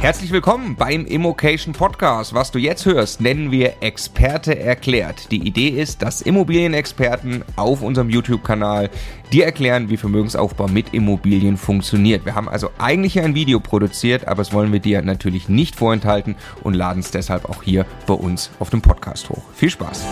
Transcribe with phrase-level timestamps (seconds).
[0.00, 2.32] Herzlich willkommen beim Immocation Podcast.
[2.32, 5.30] Was du jetzt hörst, nennen wir Experte erklärt.
[5.30, 8.88] Die Idee ist, dass Immobilienexperten auf unserem YouTube-Kanal
[9.30, 12.24] dir erklären, wie Vermögensaufbau mit Immobilien funktioniert.
[12.24, 16.34] Wir haben also eigentlich ein Video produziert, aber das wollen wir dir natürlich nicht vorenthalten
[16.64, 19.42] und laden es deshalb auch hier bei uns auf dem Podcast hoch.
[19.52, 20.02] Viel Spaß!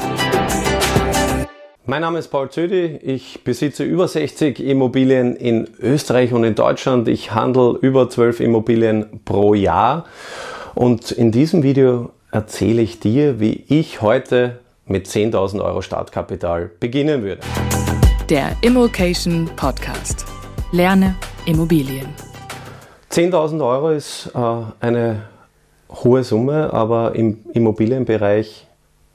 [1.91, 2.99] Mein Name ist Paul Zödi.
[3.01, 7.09] Ich besitze über 60 Immobilien in Österreich und in Deutschland.
[7.09, 10.05] Ich handle über 12 Immobilien pro Jahr.
[10.75, 17.23] Und in diesem Video erzähle ich dir, wie ich heute mit 10.000 Euro Startkapital beginnen
[17.23, 17.41] würde.
[18.29, 20.27] Der Immokation Podcast.
[20.73, 21.15] Lerne
[21.47, 22.09] Immobilien.
[23.11, 24.39] 10.000 Euro ist äh,
[24.81, 25.23] eine
[25.89, 28.67] hohe Summe, aber im Immobilienbereich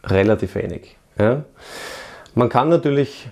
[0.05, 0.97] relativ wenig.
[1.19, 1.43] Ja?
[2.35, 3.27] Man kann natürlich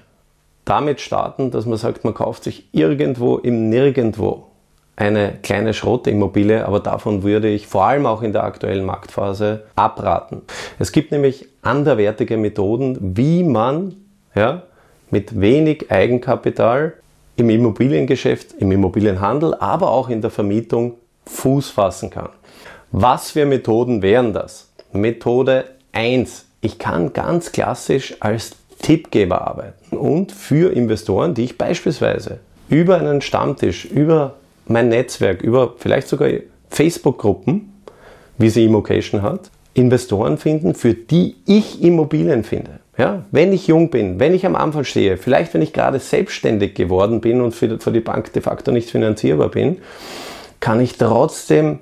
[0.65, 4.47] damit starten, dass man sagt, man kauft sich irgendwo im Nirgendwo
[4.95, 10.43] eine kleine Schrottimmobilie, aber davon würde ich vor allem auch in der aktuellen Marktphase abraten.
[10.77, 13.95] Es gibt nämlich anderwertige Methoden, wie man
[14.35, 14.63] ja,
[15.09, 16.93] mit wenig Eigenkapital
[17.35, 20.93] im Immobiliengeschäft, im Immobilienhandel, aber auch in der Vermietung
[21.25, 22.29] Fuß fassen kann.
[22.91, 24.69] Was für Methoden wären das?
[24.91, 26.45] Methode 1.
[26.61, 33.21] Ich kann ganz klassisch als Tippgeber arbeiten und für Investoren, die ich beispielsweise über einen
[33.21, 36.29] Stammtisch, über mein Netzwerk, über vielleicht sogar
[36.69, 37.71] Facebook-Gruppen,
[38.37, 42.79] wie sie Immocation hat, Investoren finden, für die ich Immobilien finde.
[42.97, 46.75] Ja, wenn ich jung bin, wenn ich am Anfang stehe, vielleicht wenn ich gerade selbstständig
[46.75, 49.77] geworden bin und für, für die Bank de facto nicht finanzierbar bin,
[50.59, 51.79] kann ich trotzdem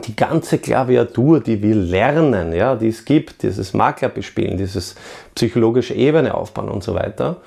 [0.00, 4.94] die ganze Klaviatur, die wir lernen, ja, die es gibt, dieses Maklerbespielen, dieses
[5.34, 7.38] psychologische Ebene aufbauen und so weiter,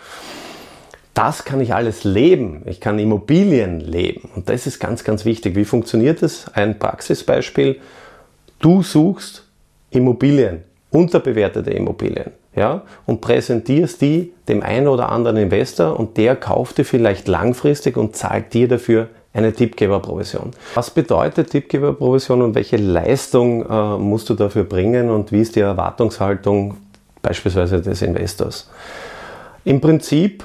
[1.14, 2.64] das kann ich alles leben.
[2.66, 4.30] Ich kann Immobilien leben.
[4.36, 5.56] Und das ist ganz, ganz wichtig.
[5.56, 6.50] Wie funktioniert das?
[6.54, 7.80] Ein Praxisbeispiel.
[8.60, 9.46] Du suchst
[9.90, 16.78] Immobilien, unterbewertete Immobilien, ja, und präsentierst die dem einen oder anderen Investor und der kauft
[16.78, 20.52] die vielleicht langfristig und zahlt dir dafür eine Tippgeberprovision.
[20.75, 25.62] Was bedeutet Tippgeberprovision und welche Leistung äh, musst du dafür bringen und wie ist die
[25.62, 26.78] Erwartungshaltung
[27.22, 28.69] beispielsweise des Investors?
[29.64, 30.44] Im Prinzip,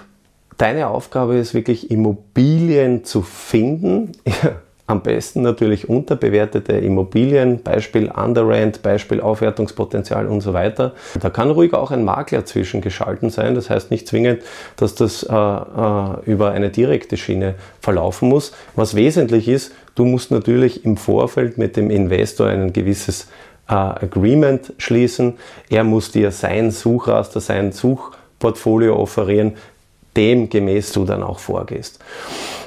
[0.56, 4.12] deine Aufgabe ist wirklich Immobilien zu finden,
[4.88, 10.94] Am besten natürlich unterbewertete Immobilien, Beispiel Underrent, Beispiel Aufwertungspotenzial und so weiter.
[11.20, 13.56] Da kann ruhig auch ein Makler zwischengeschalten sein.
[13.56, 14.42] Das heißt nicht zwingend,
[14.76, 18.52] dass das äh, äh, über eine direkte Schiene verlaufen muss.
[18.76, 23.26] Was wesentlich ist, du musst natürlich im Vorfeld mit dem Investor ein gewisses
[23.68, 25.34] äh, Agreement schließen.
[25.68, 29.54] Er muss dir sein Suchraster, sein Suchportfolio offerieren,
[30.16, 31.98] dem gemäß du dann auch vorgehst.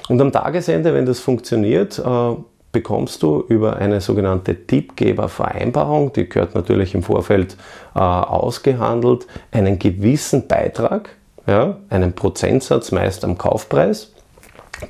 [0.09, 2.36] Und am Tagesende, wenn das funktioniert, äh,
[2.72, 7.56] bekommst du über eine sogenannte Tippgebervereinbarung, die gehört natürlich im Vorfeld
[7.96, 11.09] äh, ausgehandelt, einen gewissen Beitrag,
[11.48, 14.12] ja, einen Prozentsatz meist am Kaufpreis,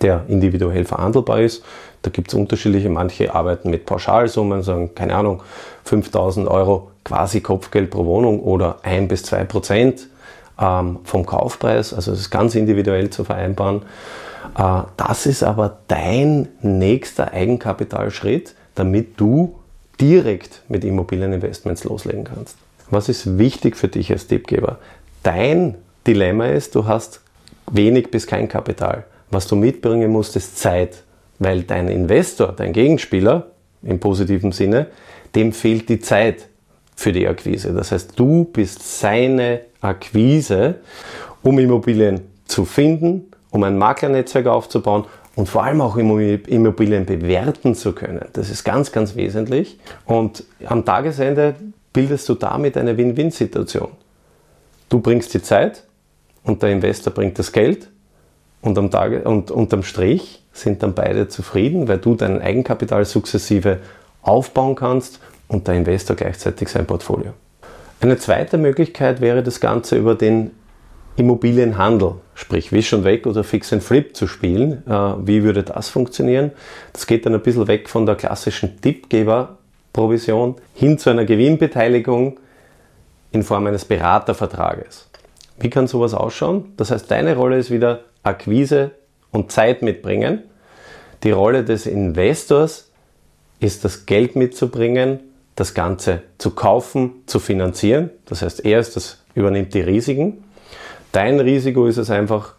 [0.02, 1.64] der individuell verhandelbar ist.
[2.02, 5.44] Da gibt es unterschiedliche, manche arbeiten mit Pauschalsummen, sagen, keine Ahnung,
[5.84, 10.08] 5000 Euro quasi Kopfgeld pro Wohnung oder 1 bis 2 Prozent
[10.62, 13.82] ähm, vom Kaufpreis, also es ist ganz individuell zu vereinbaren.
[14.58, 19.56] Äh, das ist aber dein nächster Eigenkapitalschritt, damit du
[20.00, 22.58] direkt mit Immobilieninvestments loslegen kannst.
[22.90, 24.80] Was ist wichtig für dich als Tippgeber?
[25.24, 25.76] Dein
[26.08, 27.22] Dilemma ist, du hast
[27.72, 29.06] wenig bis kein Kapital.
[29.30, 31.04] Was du mitbringen musst, ist Zeit,
[31.38, 33.48] weil dein Investor, dein Gegenspieler
[33.84, 34.88] im positiven Sinne,
[35.36, 36.48] dem fehlt die Zeit
[36.96, 37.74] für die Akquise.
[37.74, 40.76] Das heißt, du bist seine Akquise,
[41.44, 45.06] um Immobilien zu finden, um ein Maklernetzwerk aufzubauen
[45.36, 48.26] und vor allem auch Immobilien bewerten zu können.
[48.34, 49.80] Das ist ganz, ganz wesentlich.
[50.06, 51.56] Und am Tagesende
[51.94, 53.90] bildest du damit eine Win-Win-Situation.
[54.90, 55.84] Du bringst die Zeit
[56.44, 57.90] und der Investor bringt das Geld
[58.62, 63.80] und, am Tage, und unterm Strich sind dann beide zufrieden, weil du dein Eigenkapital sukzessive
[64.22, 67.32] aufbauen kannst und der Investor gleichzeitig sein Portfolio.
[68.02, 70.52] Eine zweite Möglichkeit wäre das Ganze über den
[71.16, 74.84] Immobilienhandel, sprich Wish und Weg oder Fix and Flip zu spielen.
[74.88, 74.92] Äh,
[75.28, 76.52] wie würde das funktionieren?
[76.94, 82.40] Das geht dann ein bisschen weg von der klassischen Tippgeberprovision hin zu einer Gewinnbeteiligung
[83.34, 85.10] in Form eines Beratervertrages.
[85.60, 86.74] Wie kann sowas ausschauen?
[86.78, 88.92] Das heißt, deine Rolle ist wieder Akquise
[89.32, 90.44] und Zeit mitbringen.
[91.24, 92.90] Die Rolle des Investors
[93.60, 95.20] ist das Geld mitzubringen,
[95.56, 98.12] das Ganze zu kaufen, zu finanzieren.
[98.26, 100.46] Das heißt, er ist das, übernimmt die Risiken
[101.12, 102.54] Dein Risiko ist es einfach,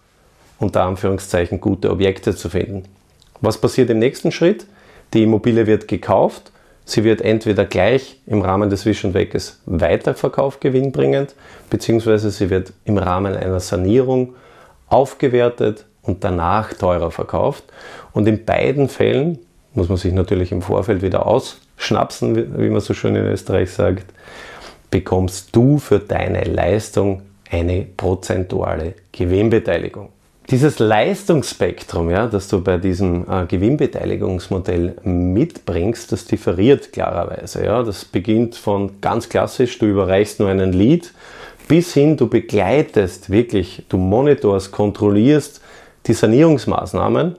[0.59, 2.85] unter Anführungszeichen, gute Objekte zu finden.
[3.41, 4.67] Was passiert im nächsten Schritt?
[5.15, 6.53] Die Immobilie wird gekauft,
[6.91, 9.07] Sie wird entweder gleich im Rahmen des Wisch
[9.67, 11.37] weiterverkauft gewinnbringend,
[11.71, 14.35] beziehungsweise sie wird im Rahmen einer Sanierung
[14.89, 17.63] aufgewertet und danach teurer verkauft.
[18.13, 19.39] Und in beiden Fällen
[19.73, 24.07] muss man sich natürlich im Vorfeld wieder ausschnapsen, wie man so schön in Österreich sagt,
[24.91, 30.11] bekommst du für deine Leistung eine prozentuale Gewinnbeteiligung.
[30.51, 37.65] Dieses Leistungsspektrum, ja, das du bei diesem äh, Gewinnbeteiligungsmodell mitbringst, das differiert klarerweise.
[37.65, 37.85] Ja.
[37.85, 41.13] Das beginnt von ganz klassisch, du überreichst nur einen Lead,
[41.69, 45.61] bis hin, du begleitest wirklich, du monitorst, kontrollierst
[46.07, 47.37] die Sanierungsmaßnahmen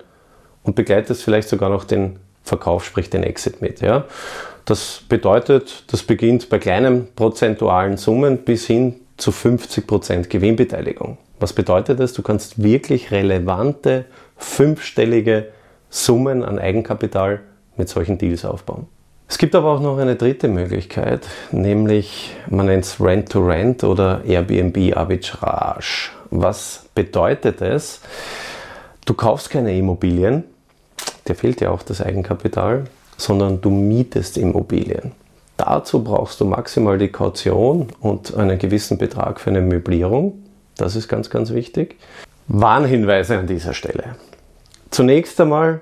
[0.64, 3.82] und begleitest vielleicht sogar noch den Verkauf, sprich den Exit mit.
[3.82, 4.06] Ja.
[4.64, 11.18] Das bedeutet, das beginnt bei kleinen prozentualen Summen bis hin zu 50% Gewinnbeteiligung.
[11.40, 12.14] Was bedeutet das?
[12.14, 15.50] Du kannst wirklich relevante fünfstellige
[15.90, 17.42] Summen an Eigenkapital
[17.78, 18.88] mit solchen Deals aufbauen.
[19.28, 26.10] Es gibt aber auch noch eine dritte Möglichkeit, nämlich man nennt es Rent-to-Rent oder Airbnb-Arbitrage.
[26.32, 28.02] Was bedeutet es?
[29.06, 30.44] Du kaufst keine Immobilien,
[31.28, 32.86] dir fehlt ja auch das Eigenkapital,
[33.18, 35.14] sondern du mietest Immobilien.
[35.64, 40.42] Dazu brauchst du maximal die Kaution und einen gewissen Betrag für eine Möblierung.
[40.76, 41.98] Das ist ganz, ganz wichtig.
[42.48, 44.16] Warnhinweise an dieser Stelle.
[44.90, 45.82] Zunächst einmal,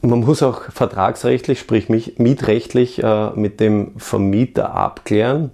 [0.00, 5.50] man muss auch vertragsrechtlich, sprich mietrechtlich äh, mit dem Vermieter abklären,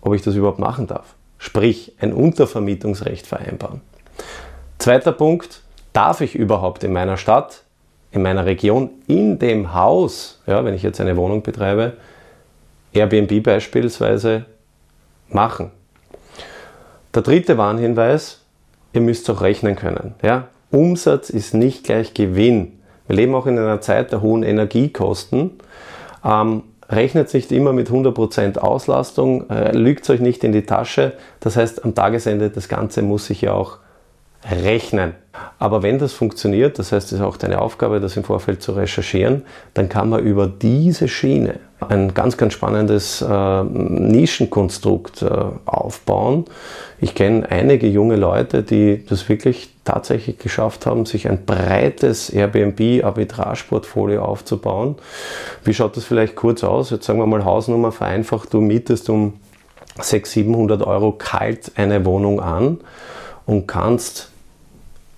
[0.00, 1.16] ob ich das überhaupt machen darf.
[1.38, 3.80] Sprich, ein Untervermietungsrecht vereinbaren.
[4.78, 5.62] Zweiter Punkt,
[5.92, 7.64] darf ich überhaupt in meiner Stadt
[8.16, 11.92] in meiner Region, in dem Haus, ja, wenn ich jetzt eine Wohnung betreibe,
[12.92, 14.46] Airbnb beispielsweise
[15.28, 15.70] machen.
[17.14, 18.42] Der dritte Warnhinweis,
[18.92, 20.14] ihr müsst auch rechnen können.
[20.22, 20.48] Ja?
[20.70, 22.80] Umsatz ist nicht gleich Gewinn.
[23.06, 25.52] Wir leben auch in einer Zeit der hohen Energiekosten.
[26.24, 31.12] Ähm, rechnet nicht immer mit 100% Auslastung, äh, lügt euch nicht in die Tasche.
[31.40, 33.78] Das heißt, am Tagesende das Ganze muss sich ja auch
[34.48, 35.14] rechnen.
[35.58, 38.72] Aber wenn das funktioniert, das heißt, es ist auch deine Aufgabe, das im Vorfeld zu
[38.72, 39.44] recherchieren,
[39.74, 45.28] dann kann man über diese Schiene ein ganz, ganz spannendes äh, Nischenkonstrukt äh,
[45.66, 46.46] aufbauen.
[47.00, 54.24] Ich kenne einige junge Leute, die das wirklich tatsächlich geschafft haben, sich ein breites Airbnb-Arbitrage-Portfolio
[54.24, 54.96] aufzubauen.
[55.64, 56.88] Wie schaut das vielleicht kurz aus?
[56.90, 59.34] Jetzt sagen wir mal Hausnummer vereinfacht, du mietest um
[60.00, 62.80] 600, 700 Euro kalt eine Wohnung an
[63.44, 64.30] und kannst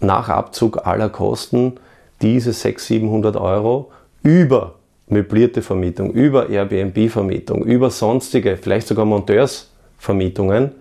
[0.01, 1.75] nach Abzug aller Kosten
[2.21, 3.91] diese 600, 700 Euro
[4.23, 4.75] über
[5.09, 10.73] möblierte Vermietung, über Airbnb-Vermietung, über sonstige, vielleicht sogar Monteursvermietungen,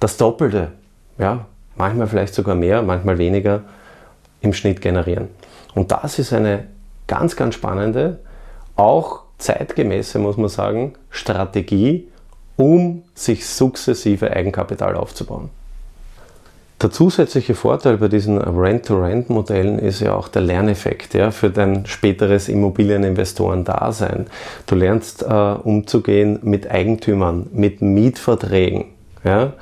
[0.00, 0.72] das Doppelte,
[1.18, 1.46] ja,
[1.76, 3.62] manchmal vielleicht sogar mehr, manchmal weniger
[4.40, 5.28] im Schnitt generieren.
[5.74, 6.66] Und das ist eine
[7.06, 8.20] ganz, ganz spannende,
[8.76, 12.08] auch zeitgemäße, muss man sagen, Strategie,
[12.56, 15.50] um sich sukzessive Eigenkapital aufzubauen.
[16.82, 22.50] Der zusätzliche Vorteil bei diesen Rent-to-Rent-Modellen ist ja auch der Lerneffekt ja, für dein späteres
[22.50, 24.26] Immobilieninvestoren-Dasein.
[24.66, 28.84] Du lernst äh, umzugehen mit Eigentümern, mit Mietverträgen.
[29.24, 29.54] Ja.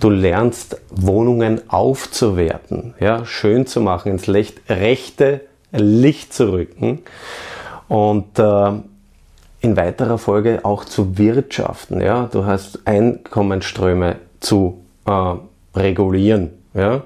[0.00, 6.98] Du lernst Wohnungen aufzuwerten, ja, schön zu machen, ins rechte Licht zu rücken
[7.88, 8.72] und äh,
[9.60, 12.00] in weiterer Folge auch zu wirtschaften.
[12.00, 12.28] Ja.
[12.30, 15.34] Du hast Einkommensströme zu äh,
[15.76, 16.50] regulieren.
[16.74, 17.02] Ja?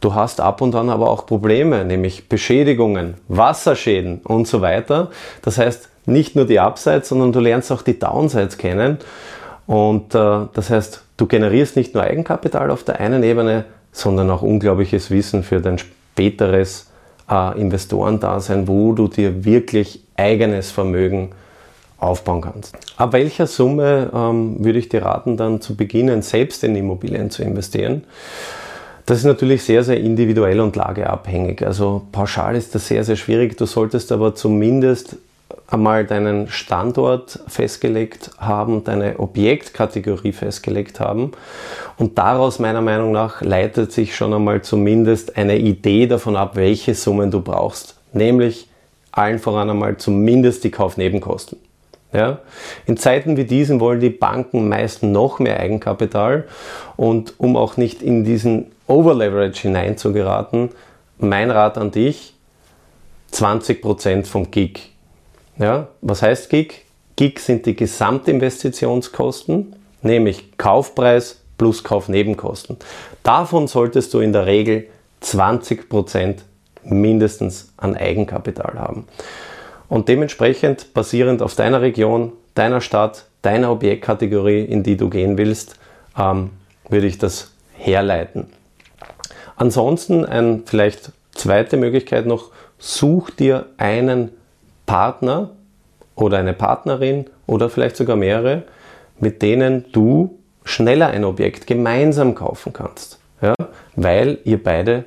[0.00, 5.10] Du hast ab und an aber auch Probleme, nämlich Beschädigungen, Wasserschäden und so weiter.
[5.42, 8.98] Das heißt, nicht nur die Upsides, sondern du lernst auch die Downsides kennen.
[9.66, 14.42] Und äh, das heißt, du generierst nicht nur Eigenkapital auf der einen Ebene, sondern auch
[14.42, 16.90] unglaubliches Wissen für dein späteres
[17.30, 21.30] äh, Investorendasein, wo du dir wirklich eigenes Vermögen
[21.98, 22.76] aufbauen kannst.
[22.96, 27.42] Ab welcher Summe ähm, würde ich dir raten, dann zu beginnen, selbst in Immobilien zu
[27.42, 28.04] investieren?
[29.06, 31.64] Das ist natürlich sehr, sehr individuell und lageabhängig.
[31.66, 33.56] Also pauschal ist das sehr, sehr schwierig.
[33.56, 35.16] Du solltest aber zumindest
[35.66, 41.32] einmal deinen Standort festgelegt haben, deine Objektkategorie festgelegt haben.
[41.96, 46.94] Und daraus meiner Meinung nach leitet sich schon einmal zumindest eine Idee davon ab, welche
[46.94, 47.96] Summen du brauchst.
[48.12, 48.68] Nämlich
[49.10, 51.58] allen voran einmal zumindest die Kaufnebenkosten.
[52.12, 52.38] Ja?
[52.86, 56.46] In Zeiten wie diesen wollen die Banken meist noch mehr Eigenkapital
[56.96, 60.70] und um auch nicht in diesen Overleverage hineinzugeraten,
[61.18, 62.34] mein Rat an dich,
[63.32, 64.92] 20% vom Gig.
[65.58, 65.88] Ja?
[66.00, 66.84] Was heißt Gig?
[67.16, 72.78] Gig sind die Gesamtinvestitionskosten, nämlich Kaufpreis plus Kaufnebenkosten.
[73.22, 74.86] Davon solltest du in der Regel
[75.22, 76.36] 20%
[76.84, 79.06] mindestens an Eigenkapital haben.
[79.88, 85.76] Und dementsprechend, basierend auf deiner Region, deiner Stadt, deiner Objektkategorie, in die du gehen willst,
[86.18, 86.50] ähm,
[86.88, 88.46] würde ich das herleiten.
[89.56, 94.30] Ansonsten ein vielleicht zweite Möglichkeit noch, such dir einen
[94.86, 95.50] Partner
[96.14, 98.64] oder eine Partnerin oder vielleicht sogar mehrere,
[99.18, 103.18] mit denen du schneller ein Objekt gemeinsam kaufen kannst.
[103.40, 103.54] Ja?
[103.96, 105.04] Weil ihr beide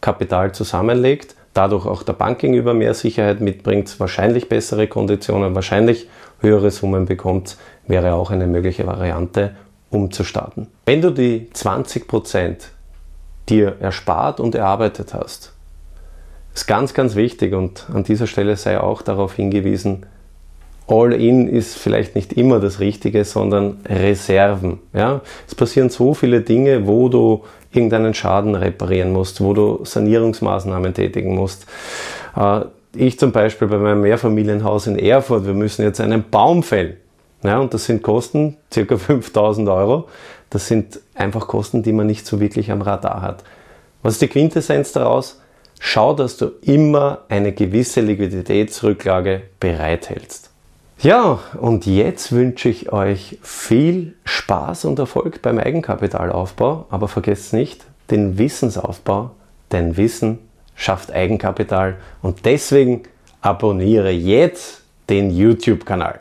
[0.00, 6.08] Kapital zusammenlegt, dadurch auch der Bank gegenüber mehr Sicherheit mitbringt, wahrscheinlich bessere Konditionen, wahrscheinlich
[6.40, 9.56] höhere Summen bekommt, wäre auch eine mögliche Variante,
[9.90, 10.68] um zu starten.
[10.86, 12.56] Wenn du die 20%
[13.48, 15.52] dir erspart und erarbeitet hast,
[16.54, 20.06] ist ganz, ganz wichtig und an dieser Stelle sei auch darauf hingewiesen,
[20.90, 24.80] All-in ist vielleicht nicht immer das Richtige, sondern Reserven.
[24.92, 25.20] Ja?
[25.46, 31.36] Es passieren so viele Dinge, wo du irgendeinen Schaden reparieren musst, wo du Sanierungsmaßnahmen tätigen
[31.36, 31.66] musst.
[32.36, 36.96] Äh, ich zum Beispiel bei meinem Mehrfamilienhaus in Erfurt, wir müssen jetzt einen Baum fällen.
[37.44, 40.08] Ja, und das sind Kosten, circa 5000 Euro.
[40.50, 43.44] Das sind einfach Kosten, die man nicht so wirklich am Radar hat.
[44.02, 45.40] Was ist die Quintessenz daraus?
[45.78, 50.49] Schau, dass du immer eine gewisse Liquiditätsrücklage bereithältst.
[51.02, 57.86] Ja, und jetzt wünsche ich euch viel Spaß und Erfolg beim Eigenkapitalaufbau, aber vergesst nicht
[58.10, 59.30] den Wissensaufbau,
[59.72, 60.40] denn Wissen
[60.74, 63.04] schafft Eigenkapital und deswegen
[63.40, 66.20] abonniere jetzt den YouTube-Kanal.